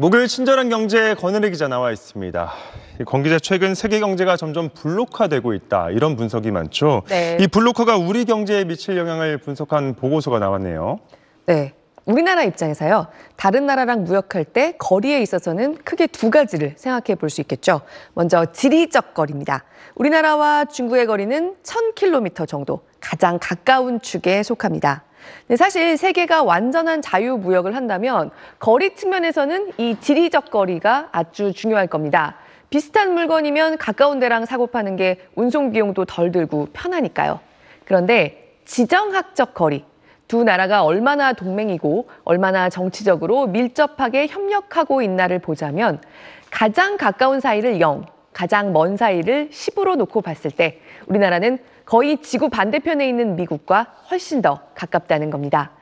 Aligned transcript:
목요일 0.00 0.28
친절한 0.28 0.70
경제 0.70 1.12
권은혜 1.12 1.50
기자 1.50 1.68
나와 1.68 1.92
있습니다. 1.92 2.50
권 3.04 3.22
기자 3.22 3.38
최근 3.38 3.74
세계 3.74 4.00
경제가 4.00 4.38
점점 4.38 4.70
블록화되고 4.70 5.52
있다 5.52 5.90
이런 5.90 6.16
분석이 6.16 6.50
많죠. 6.50 7.02
네. 7.08 7.36
이 7.38 7.46
블록화가 7.46 7.98
우리 7.98 8.24
경제에 8.24 8.64
미칠 8.64 8.96
영향을 8.96 9.36
분석한 9.36 9.96
보고서가 9.96 10.38
나왔네요. 10.38 11.00
네. 11.44 11.74
우리나라 12.06 12.44
입장에서요. 12.44 13.08
다른 13.36 13.66
나라랑 13.66 14.04
무역할 14.04 14.46
때 14.46 14.72
거리에 14.78 15.20
있어서는 15.20 15.76
크게 15.84 16.06
두 16.06 16.30
가지를 16.30 16.72
생각해 16.78 17.16
볼 17.16 17.28
수 17.28 17.42
있겠죠. 17.42 17.82
먼저 18.14 18.46
지리적 18.46 19.12
거리입니다. 19.12 19.64
우리나라와 19.96 20.64
중국의 20.64 21.04
거리는 21.08 21.56
1000km 21.62 22.48
정도, 22.48 22.80
가장 23.00 23.38
가까운 23.38 24.00
축에 24.00 24.42
속합니다. 24.42 25.04
네, 25.48 25.56
사실 25.56 25.96
세계가 25.96 26.42
완전한 26.42 27.02
자유무역을 27.02 27.74
한다면 27.74 28.30
거리 28.58 28.94
측면에서는 28.94 29.72
이 29.78 29.96
지리적 30.00 30.50
거리가 30.50 31.08
아주 31.12 31.52
중요할 31.52 31.86
겁니다. 31.86 32.36
비슷한 32.70 33.14
물건이면 33.14 33.78
가까운 33.78 34.20
데랑 34.20 34.46
사고 34.46 34.68
파는 34.68 34.96
게 34.96 35.18
운송 35.34 35.72
비용도 35.72 36.04
덜 36.04 36.30
들고 36.30 36.68
편하니까요. 36.72 37.40
그런데 37.84 38.54
지정학적 38.64 39.54
거리, 39.54 39.84
두 40.28 40.44
나라가 40.44 40.84
얼마나 40.84 41.32
동맹이고 41.32 42.08
얼마나 42.22 42.68
정치적으로 42.68 43.48
밀접하게 43.48 44.28
협력하고 44.28 45.02
있나를 45.02 45.40
보자면 45.40 46.00
가장 46.52 46.96
가까운 46.96 47.40
사이를 47.40 47.80
0, 47.80 48.06
가장 48.32 48.72
먼 48.72 48.96
사이를 48.96 49.48
10으로 49.50 49.96
놓고 49.96 50.22
봤을 50.22 50.52
때 50.52 50.78
우리나라는 51.06 51.58
거의 51.90 52.18
지구 52.18 52.48
반대편에 52.50 53.08
있는 53.08 53.34
미국과 53.34 53.82
훨씬 54.12 54.42
더 54.42 54.60
가깝다는 54.76 55.28
겁니다. 55.28 55.72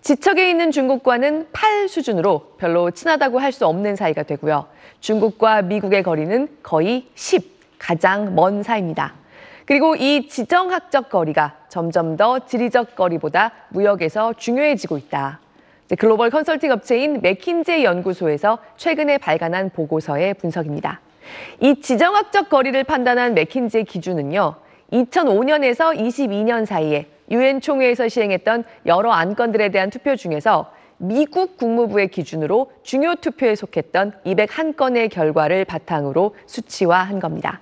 지척에 0.00 0.48
있는 0.48 0.70
중국과는 0.70 1.48
8 1.52 1.90
수준으로 1.90 2.54
별로 2.56 2.90
친하다고 2.90 3.38
할 3.38 3.52
수 3.52 3.66
없는 3.66 3.94
사이가 3.94 4.22
되고요. 4.22 4.66
중국과 5.00 5.60
미국의 5.60 6.04
거리는 6.04 6.48
거의 6.62 7.08
10, 7.14 7.78
가장 7.78 8.34
먼 8.34 8.62
사이입니다. 8.62 9.12
그리고 9.66 9.94
이 9.94 10.26
지정학적 10.26 11.10
거리가 11.10 11.56
점점 11.68 12.16
더 12.16 12.38
지리적 12.38 12.96
거리보다 12.96 13.52
무역에서 13.68 14.32
중요해지고 14.38 14.96
있다. 14.96 15.40
글로벌 15.98 16.30
컨설팅 16.30 16.72
업체인 16.72 17.20
맥킨제 17.20 17.84
연구소에서 17.84 18.56
최근에 18.78 19.18
발간한 19.18 19.68
보고서의 19.68 20.32
분석입니다. 20.32 21.02
이 21.60 21.78
지정학적 21.82 22.48
거리를 22.48 22.82
판단한 22.84 23.34
맥킨제 23.34 23.82
기준은요. 23.82 24.67
2005년에서 24.92 25.96
22년 25.96 26.64
사이에 26.64 27.06
유엔 27.30 27.60
총회에서 27.60 28.08
시행했던 28.08 28.64
여러 28.86 29.10
안건들에 29.12 29.70
대한 29.70 29.90
투표 29.90 30.16
중에서 30.16 30.72
미국 30.96 31.56
국무부의 31.56 32.08
기준으로 32.08 32.72
중요 32.82 33.14
투표에 33.16 33.54
속했던 33.54 34.12
201건의 34.24 35.10
결과를 35.10 35.64
바탕으로 35.64 36.34
수치화한 36.46 37.20
겁니다. 37.20 37.60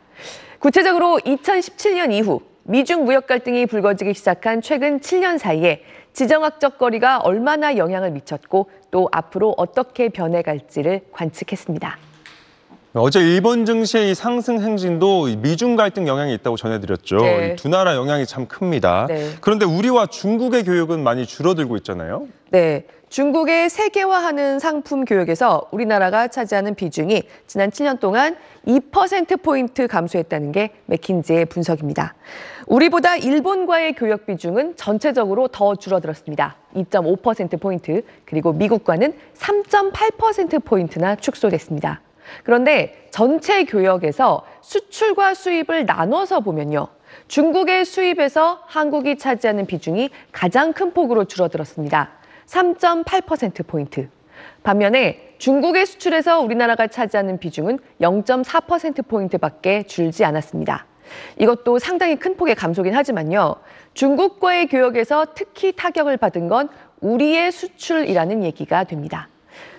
구체적으로 0.59 1.19
2017년 1.25 2.13
이후 2.13 2.41
미중 2.63 3.05
무역 3.05 3.27
갈등이 3.27 3.67
불거지기 3.67 4.15
시작한 4.15 4.63
최근 4.63 5.01
7년 5.01 5.39
사이에 5.39 5.83
지정학적 6.13 6.79
거리가 6.79 7.19
얼마나 7.19 7.77
영향을 7.77 8.11
미쳤고 8.11 8.71
또 8.91 9.09
앞으로 9.13 9.55
어떻게 9.59 10.09
변해갈지를 10.09 11.03
관측했습니다. 11.13 11.99
어제 12.99 13.21
일본 13.21 13.67
증시의 13.67 14.15
상승 14.15 14.59
행진도 14.61 15.27
미중 15.39 15.77
갈등 15.77 16.09
영향이 16.09 16.33
있다고 16.35 16.57
전해드렸죠. 16.57 17.19
네. 17.19 17.57
두 17.57 17.69
나라 17.69 17.95
영향이 17.95 18.25
참 18.25 18.47
큽니다. 18.47 19.07
네. 19.09 19.33
그런데 19.43 19.67
우리와 19.67 20.07
중국의 20.07 20.65
교육은 20.65 21.03
많이 21.03 21.27
줄어들고 21.27 21.77
있잖아요. 21.77 22.27
네. 22.51 22.87
중국의 23.11 23.69
세계화하는 23.71 24.59
상품 24.59 25.05
교역에서 25.05 25.69
우리나라가 25.71 26.29
차지하는 26.29 26.75
비중이 26.75 27.23
지난 27.47 27.71
7년 27.71 28.01
동안 28.01 28.35
2%포인트 28.67 29.87
감소했다는 29.87 30.53
게 30.53 30.71
맥킨지의 30.87 31.45
분석입니다. 31.47 32.15
우리보다 32.67 33.17
일본과의 33.17 33.95
교역 33.95 34.27
비중은 34.27 34.77
전체적으로 34.77 35.49
더 35.49 35.77
줄어들었습니다. 35.77 36.57
2.5%포인트, 36.75 38.03
그리고 38.25 38.53
미국과는 38.53 39.13
3.8%포인트나 39.35 41.17
축소됐습니다. 41.17 42.01
그런데 42.45 43.09
전체 43.11 43.65
교역에서 43.65 44.45
수출과 44.61 45.35
수입을 45.35 45.87
나눠서 45.87 46.41
보면요. 46.41 46.89
중국의 47.29 47.85
수입에서 47.85 48.63
한국이 48.67 49.17
차지하는 49.19 49.67
비중이 49.67 50.11
가장 50.33 50.73
큰 50.73 50.93
폭으로 50.93 51.25
줄어들었습니다. 51.25 52.11
3.8%포인트. 52.47 54.09
반면에 54.63 55.35
중국의 55.39 55.87
수출에서 55.87 56.41
우리나라가 56.41 56.87
차지하는 56.87 57.39
비중은 57.39 57.79
0.4%포인트 58.01 59.39
밖에 59.39 59.83
줄지 59.85 60.25
않았습니다. 60.25 60.87
이것도 61.39 61.79
상당히 61.79 62.17
큰 62.17 62.37
폭의 62.37 62.55
감소긴 62.55 62.95
하지만요. 62.95 63.57
중국과의 63.95 64.67
교역에서 64.67 65.27
특히 65.35 65.73
타격을 65.73 66.17
받은 66.17 66.49
건 66.49 66.69
우리의 67.01 67.53
수출이라는 67.53 68.43
얘기가 68.45 68.85
됩니다. 68.85 69.29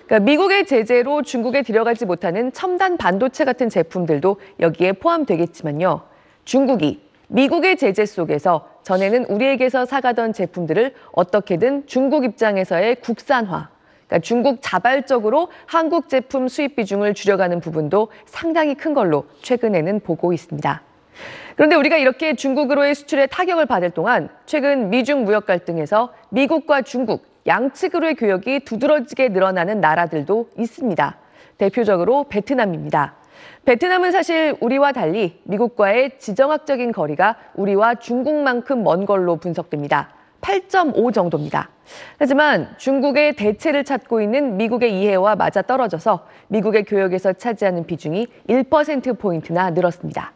그러니까 0.08 0.20
미국의 0.20 0.66
제재로 0.66 1.22
중국에 1.22 1.62
들여가지 1.64 2.06
못하는 2.06 2.54
첨단 2.54 2.96
반도체 2.98 3.44
같은 3.44 3.68
제품들도 3.68 4.38
여기에 4.62 4.94
포함되겠지만요. 4.94 6.02
중국이 6.46 7.02
미국의 7.28 7.76
제재 7.76 8.06
속에서 8.06 8.70
전에는 8.84 9.26
우리에게서 9.26 9.84
사가던 9.84 10.32
제품들을 10.32 10.94
어떻게든 11.12 11.88
중국 11.88 12.24
입장에서의 12.24 12.96
국산화, 13.02 13.70
그러니까 14.08 14.20
중국 14.24 14.60
자발적으로 14.62 15.50
한국 15.66 16.08
제품 16.08 16.48
수입 16.48 16.78
비중을 16.78 17.14
줄여가는 17.14 17.60
부분도 17.60 18.08
상당히 18.26 18.76
큰 18.76 18.94
걸로 18.94 19.26
최근에는 19.42 20.00
보고 20.00 20.32
있습니다. 20.32 20.82
그런데 21.58 21.76
우리가 21.76 21.98
이렇게 21.98 22.36
중국으로의 22.36 22.96
수출에 22.96 23.26
타격을 23.28 23.66
받을 23.66 23.90
동안 23.90 24.30
최근 24.46 24.90
미중 24.90 25.26
무역 25.26 25.46
갈등에서 25.48 26.14
미국과 26.30 26.84
중국 26.84 27.27
양측으로의 27.48 28.16
교역이 28.16 28.62
두드러지게 28.62 29.30
늘어나는 29.30 29.80
나라들도 29.80 30.50
있습니다. 30.58 31.18
대표적으로 31.58 32.26
베트남입니다. 32.26 33.16
베트남은 33.66 34.12
사실 34.12 34.56
우리와 34.60 34.92
달리 34.92 35.40
미국과의 35.44 36.20
지정학적인 36.20 36.92
거리가 36.92 37.38
우리와 37.56 37.96
중국만큼 37.96 38.84
먼 38.84 39.06
걸로 39.06 39.38
분석됩니다. 39.38 40.10
8.5 40.42 41.14
정도입니다. 41.14 41.70
하지만 42.20 42.70
중국의 42.78 43.36
대체를 43.36 43.84
찾고 43.84 44.22
있는 44.22 44.58
미국의 44.58 45.02
이해와 45.02 45.36
맞아 45.36 45.62
떨어져서 45.62 46.26
미국의 46.48 46.84
교역에서 46.84 47.34
차지하는 47.34 47.86
비중이 47.86 48.28
1%포인트나 48.48 49.72
늘었습니다. 49.72 50.34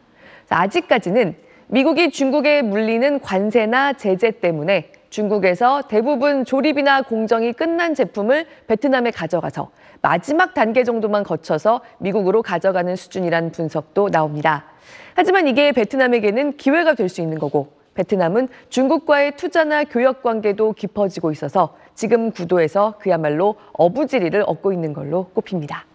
아직까지는 0.50 1.36
미국이 1.68 2.12
중국에 2.12 2.62
물리는 2.62 3.20
관세나 3.22 3.94
제재 3.94 4.32
때문에 4.32 4.92
중국에서 5.12 5.84
대부분 5.84 6.46
조립이나 6.46 7.04
공정이 7.04 7.54
끝난 7.54 7.94
제품을 7.94 8.48
베트남에 8.68 9.12
가져가서 9.12 9.70
마지막 10.02 10.56
단계 10.56 10.84
정도만 10.84 11.24
거쳐서 11.24 11.82
미국으로 12.00 12.42
가져가는 12.42 12.96
수준이란 12.96 13.52
분석도 13.52 14.10
나옵니다. 14.10 14.66
하지만 15.14 15.48
이게 15.48 15.72
베트남에게는 15.74 16.58
기회가 16.58 16.96
될 16.96 17.10
수 17.12 17.22
있는 17.22 17.38
거고 17.38 17.68
베트남은 17.94 18.48
중국과의 18.70 19.36
투자나 19.36 19.84
교역 19.84 20.24
관계도 20.24 20.74
깊어지고 20.74 21.32
있어서 21.34 21.76
지금 21.94 22.32
구도에서 22.32 22.96
그야말로 23.00 23.56
어부지리를 23.74 24.42
얻고 24.48 24.72
있는 24.72 24.94
걸로 24.94 25.26
꼽힙니다. 25.34 25.91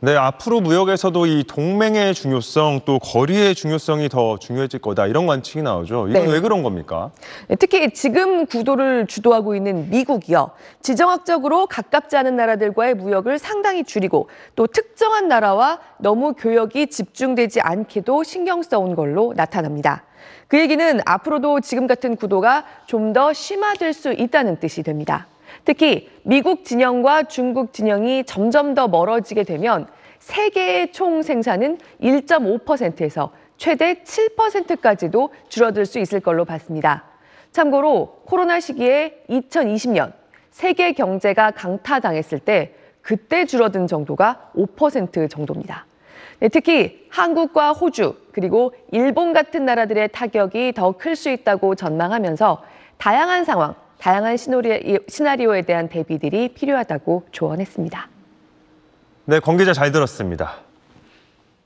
네, 0.00 0.14
앞으로 0.14 0.60
무역에서도 0.60 1.26
이 1.26 1.44
동맹의 1.44 2.14
중요성 2.14 2.82
또 2.84 2.98
거리의 2.98 3.54
중요성이 3.54 4.08
더 4.10 4.38
중요해질 4.38 4.80
거다 4.80 5.06
이런 5.06 5.26
관측이 5.26 5.62
나오죠. 5.62 6.08
이건 6.08 6.26
네. 6.26 6.32
왜 6.32 6.40
그런 6.40 6.62
겁니까? 6.62 7.10
네, 7.48 7.56
특히 7.56 7.90
지금 7.90 8.44
구도를 8.46 9.06
주도하고 9.06 9.56
있는 9.56 9.88
미국이요. 9.88 10.50
지정학적으로 10.82 11.66
가깝지 11.66 12.16
않은 12.18 12.36
나라들과의 12.36 12.94
무역을 12.94 13.38
상당히 13.38 13.84
줄이고 13.84 14.28
또 14.54 14.66
특정한 14.66 15.28
나라와 15.28 15.78
너무 15.98 16.34
교역이 16.34 16.88
집중되지 16.88 17.62
않게도 17.62 18.22
신경 18.22 18.62
써온 18.62 18.94
걸로 18.96 19.32
나타납니다. 19.34 20.04
그 20.48 20.58
얘기는 20.60 21.00
앞으로도 21.04 21.60
지금 21.60 21.86
같은 21.86 22.16
구도가 22.16 22.64
좀 22.86 23.12
더 23.12 23.32
심화될 23.32 23.94
수 23.94 24.12
있다는 24.12 24.60
뜻이 24.60 24.82
됩니다. 24.82 25.26
특히 25.64 26.08
미국 26.22 26.64
진영과 26.64 27.24
중국 27.24 27.72
진영이 27.72 28.24
점점 28.24 28.74
더 28.74 28.88
멀어지게 28.88 29.44
되면 29.44 29.86
세계의 30.18 30.92
총 30.92 31.22
생산은 31.22 31.78
1.5%에서 32.02 33.32
최대 33.56 33.94
7%까지도 34.02 35.30
줄어들 35.48 35.86
수 35.86 35.98
있을 35.98 36.20
걸로 36.20 36.44
봤습니다. 36.44 37.04
참고로 37.52 38.22
코로나 38.26 38.60
시기에 38.60 39.22
2020년 39.30 40.12
세계 40.50 40.92
경제가 40.92 41.52
강타당했을 41.52 42.38
때 42.40 42.74
그때 43.02 43.44
줄어든 43.46 43.86
정도가 43.86 44.50
5% 44.56 45.30
정도입니다. 45.30 45.86
네, 46.40 46.48
특히 46.48 47.06
한국과 47.08 47.72
호주 47.72 48.16
그리고 48.32 48.74
일본 48.92 49.32
같은 49.32 49.64
나라들의 49.64 50.08
타격이 50.12 50.72
더 50.72 50.92
클 50.92 51.16
수 51.16 51.30
있다고 51.30 51.76
전망하면서 51.76 52.62
다양한 52.98 53.44
상황, 53.44 53.74
다양한 53.98 54.36
시나리오에 54.36 55.62
대한 55.62 55.88
대비들이 55.88 56.54
필요하다고 56.54 57.28
조언했습니다. 57.32 58.08
네, 59.24 59.40
권 59.40 59.56
기자 59.56 59.72
잘 59.72 59.90
들었습니다. 59.90 60.65